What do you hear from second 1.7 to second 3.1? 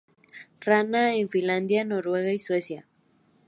Noruega y Suecia.